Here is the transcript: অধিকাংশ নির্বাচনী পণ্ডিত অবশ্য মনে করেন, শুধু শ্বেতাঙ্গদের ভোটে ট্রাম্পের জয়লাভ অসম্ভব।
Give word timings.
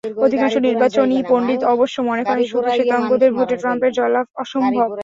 অধিকাংশ 0.25 0.55
নির্বাচনী 0.67 1.17
পণ্ডিত 1.29 1.61
অবশ্য 1.73 1.95
মনে 2.09 2.23
করেন, 2.23 2.43
শুধু 2.51 2.67
শ্বেতাঙ্গদের 2.75 3.31
ভোটে 3.37 3.55
ট্রাম্পের 3.61 3.91
জয়লাভ 3.97 4.25
অসম্ভব। 4.35 4.89